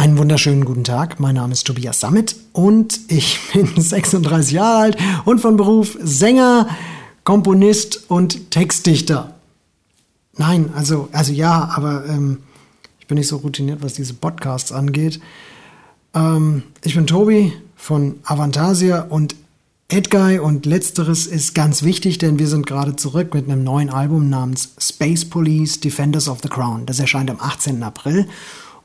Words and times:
Einen 0.00 0.16
wunderschönen 0.16 0.64
guten 0.64 0.82
Tag. 0.82 1.20
Mein 1.20 1.34
Name 1.34 1.52
ist 1.52 1.66
Tobias 1.66 2.00
Sammet 2.00 2.34
und 2.54 2.98
ich 3.08 3.38
bin 3.52 3.66
36 3.76 4.54
Jahre 4.54 4.78
alt 4.78 4.96
und 5.26 5.42
von 5.42 5.58
Beruf 5.58 5.98
Sänger, 6.02 6.68
Komponist 7.22 8.08
und 8.08 8.50
Textdichter. 8.50 9.34
Nein, 10.38 10.70
also, 10.74 11.10
also 11.12 11.34
ja, 11.34 11.70
aber 11.76 12.06
ähm, 12.06 12.38
ich 12.98 13.08
bin 13.08 13.18
nicht 13.18 13.28
so 13.28 13.36
routiniert, 13.36 13.82
was 13.82 13.92
diese 13.92 14.14
Podcasts 14.14 14.72
angeht. 14.72 15.20
Ähm, 16.14 16.62
ich 16.82 16.94
bin 16.94 17.06
Tobi 17.06 17.52
von 17.76 18.20
Avantasia 18.24 19.02
und 19.02 19.36
Edguy 19.88 20.38
und 20.38 20.64
letzteres 20.64 21.26
ist 21.26 21.54
ganz 21.54 21.82
wichtig, 21.82 22.16
denn 22.16 22.38
wir 22.38 22.46
sind 22.46 22.66
gerade 22.66 22.96
zurück 22.96 23.34
mit 23.34 23.50
einem 23.50 23.64
neuen 23.64 23.90
Album 23.90 24.30
namens 24.30 24.70
Space 24.78 25.26
Police 25.26 25.78
Defenders 25.78 26.26
of 26.26 26.38
the 26.42 26.48
Crown. 26.48 26.86
Das 26.86 27.00
erscheint 27.00 27.30
am 27.30 27.38
18. 27.38 27.82
April 27.82 28.26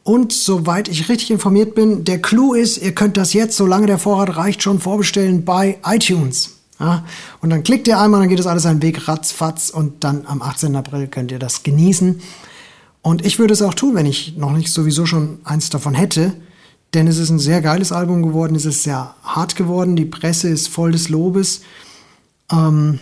und 0.05 0.31
soweit 0.33 0.87
ich 0.87 1.09
richtig 1.09 1.31
informiert 1.31 1.73
bin, 1.73 2.03
der 2.05 2.21
Clou 2.21 2.53
ist, 2.53 2.77
ihr 2.77 2.93
könnt 2.93 3.17
das 3.17 3.33
jetzt, 3.33 3.57
solange 3.57 3.87
der 3.87 3.97
Vorrat 3.97 4.37
reicht, 4.37 4.61
schon 4.61 4.79
vorbestellen 4.79 5.45
bei 5.45 5.79
iTunes. 5.83 6.51
Ja, 6.79 7.03
und 7.41 7.49
dann 7.49 7.63
klickt 7.63 7.87
ihr 7.87 7.99
einmal, 7.99 8.19
dann 8.19 8.29
geht 8.29 8.37
das 8.37 8.45
alles 8.45 8.67
einen 8.67 8.83
Weg 8.83 9.07
ratzfatz 9.07 9.71
und 9.71 10.03
dann 10.03 10.27
am 10.27 10.43
18. 10.43 10.75
April 10.75 11.07
könnt 11.07 11.31
ihr 11.31 11.39
das 11.39 11.63
genießen. 11.63 12.21
Und 13.01 13.25
ich 13.25 13.39
würde 13.39 13.53
es 13.53 13.63
auch 13.63 13.73
tun, 13.73 13.95
wenn 13.95 14.05
ich 14.05 14.37
noch 14.37 14.51
nicht 14.51 14.71
sowieso 14.71 15.07
schon 15.07 15.39
eins 15.43 15.71
davon 15.71 15.95
hätte. 15.95 16.33
Denn 16.93 17.07
es 17.07 17.17
ist 17.17 17.31
ein 17.31 17.39
sehr 17.39 17.61
geiles 17.61 17.91
Album 17.91 18.21
geworden, 18.21 18.53
es 18.53 18.65
ist 18.65 18.83
sehr 18.83 19.15
hart 19.23 19.55
geworden, 19.55 19.95
die 19.95 20.05
Presse 20.05 20.49
ist 20.49 20.67
voll 20.67 20.91
des 20.91 21.09
Lobes. 21.09 21.61
Ähm, 22.51 22.99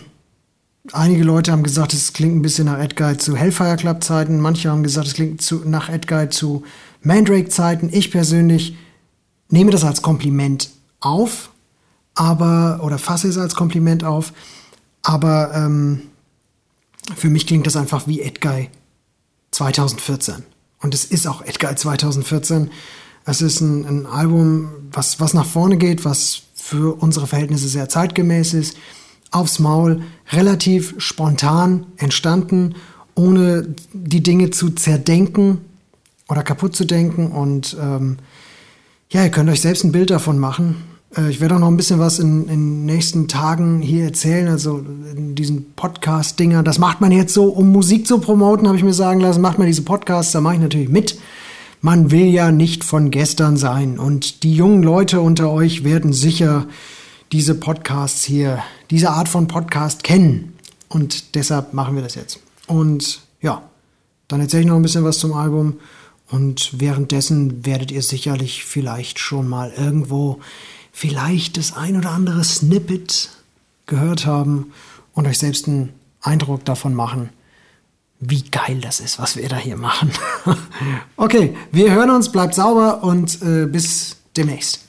Einige 0.92 1.24
Leute 1.24 1.50
haben 1.50 1.62
gesagt, 1.62 1.94
es 1.94 2.12
klingt 2.12 2.36
ein 2.36 2.42
bisschen 2.42 2.66
nach 2.66 2.78
Edguy 2.78 3.16
zu 3.16 3.34
Hellfire 3.34 3.76
Club 3.76 4.04
Zeiten. 4.04 4.38
Manche 4.38 4.70
haben 4.70 4.82
gesagt, 4.82 5.06
es 5.06 5.14
klingt 5.14 5.40
zu, 5.40 5.62
nach 5.64 5.88
Edguy 5.88 6.28
zu 6.28 6.62
Mandrake 7.00 7.48
Zeiten. 7.48 7.88
Ich 7.90 8.10
persönlich 8.10 8.76
nehme 9.48 9.70
das 9.70 9.82
als 9.82 10.02
Kompliment 10.02 10.68
auf, 11.00 11.50
aber, 12.14 12.80
oder 12.82 12.98
fasse 12.98 13.28
es 13.28 13.38
als 13.38 13.54
Kompliment 13.54 14.04
auf. 14.04 14.34
Aber 15.00 15.54
ähm, 15.54 16.02
für 17.16 17.30
mich 17.30 17.46
klingt 17.46 17.66
das 17.66 17.76
einfach 17.76 18.06
wie 18.06 18.20
Edguy 18.20 18.68
2014. 19.52 20.42
Und 20.82 20.92
es 20.92 21.06
ist 21.06 21.26
auch 21.26 21.40
Edguy 21.40 21.74
2014. 21.74 22.70
Es 23.24 23.40
ist 23.40 23.62
ein, 23.62 23.86
ein 23.86 24.06
Album, 24.06 24.68
was, 24.92 25.18
was 25.18 25.32
nach 25.32 25.46
vorne 25.46 25.78
geht, 25.78 26.04
was 26.04 26.42
für 26.54 26.94
unsere 27.00 27.26
Verhältnisse 27.26 27.68
sehr 27.68 27.88
zeitgemäß 27.88 28.52
ist 28.52 28.76
aufs 29.34 29.58
Maul, 29.58 30.02
relativ 30.32 30.94
spontan 30.98 31.86
entstanden, 31.96 32.74
ohne 33.14 33.74
die 33.92 34.22
Dinge 34.22 34.50
zu 34.50 34.70
zerdenken 34.70 35.58
oder 36.28 36.42
kaputt 36.42 36.74
zu 36.74 36.84
denken. 36.84 37.28
Und 37.28 37.76
ähm, 37.80 38.18
ja, 39.10 39.24
ihr 39.24 39.30
könnt 39.30 39.50
euch 39.50 39.60
selbst 39.60 39.84
ein 39.84 39.92
Bild 39.92 40.10
davon 40.10 40.38
machen. 40.38 40.76
Äh, 41.16 41.30
ich 41.30 41.40
werde 41.40 41.56
auch 41.56 41.60
noch 41.60 41.68
ein 41.68 41.76
bisschen 41.76 42.00
was 42.00 42.18
in 42.18 42.46
den 42.46 42.86
nächsten 42.86 43.28
Tagen 43.28 43.80
hier 43.80 44.04
erzählen, 44.04 44.48
also 44.48 44.84
in 45.16 45.34
diesen 45.34 45.74
Podcast-Dinger. 45.74 46.62
Das 46.62 46.78
macht 46.78 47.00
man 47.00 47.12
jetzt 47.12 47.34
so, 47.34 47.46
um 47.46 47.70
Musik 47.70 48.06
zu 48.06 48.18
promoten, 48.18 48.66
habe 48.66 48.76
ich 48.76 48.84
mir 48.84 48.94
sagen 48.94 49.20
lassen. 49.20 49.40
Macht 49.40 49.58
man 49.58 49.66
diese 49.66 49.82
Podcasts, 49.82 50.32
da 50.32 50.40
mache 50.40 50.54
ich 50.54 50.60
natürlich 50.60 50.88
mit. 50.88 51.18
Man 51.80 52.10
will 52.10 52.26
ja 52.26 52.50
nicht 52.50 52.82
von 52.82 53.10
gestern 53.10 53.56
sein. 53.56 53.98
Und 53.98 54.42
die 54.42 54.54
jungen 54.54 54.82
Leute 54.82 55.20
unter 55.20 55.50
euch 55.50 55.84
werden 55.84 56.12
sicher 56.12 56.66
diese 57.34 57.56
Podcasts 57.56 58.22
hier, 58.22 58.62
diese 58.90 59.10
Art 59.10 59.28
von 59.28 59.48
Podcast 59.48 60.04
kennen. 60.04 60.56
Und 60.88 61.34
deshalb 61.34 61.74
machen 61.74 61.96
wir 61.96 62.02
das 62.02 62.14
jetzt. 62.14 62.38
Und 62.68 63.22
ja, 63.40 63.60
dann 64.28 64.40
erzähle 64.40 64.62
ich 64.62 64.68
noch 64.68 64.76
ein 64.76 64.82
bisschen 64.82 65.02
was 65.02 65.18
zum 65.18 65.32
Album. 65.32 65.80
Und 66.30 66.78
währenddessen 66.78 67.66
werdet 67.66 67.90
ihr 67.90 68.02
sicherlich 68.02 68.64
vielleicht 68.64 69.18
schon 69.18 69.48
mal 69.48 69.72
irgendwo 69.76 70.38
vielleicht 70.92 71.56
das 71.56 71.76
ein 71.76 71.96
oder 71.96 72.10
andere 72.10 72.44
Snippet 72.44 73.30
gehört 73.86 74.26
haben 74.26 74.72
und 75.12 75.26
euch 75.26 75.38
selbst 75.38 75.66
einen 75.66 75.92
Eindruck 76.22 76.64
davon 76.64 76.94
machen, 76.94 77.30
wie 78.20 78.42
geil 78.42 78.78
das 78.80 79.00
ist, 79.00 79.18
was 79.18 79.34
wir 79.34 79.48
da 79.48 79.56
hier 79.56 79.76
machen. 79.76 80.12
okay, 81.16 81.56
wir 81.72 81.90
hören 81.90 82.10
uns, 82.10 82.30
bleibt 82.30 82.54
sauber 82.54 83.02
und 83.02 83.42
äh, 83.42 83.66
bis 83.66 84.18
demnächst. 84.36 84.84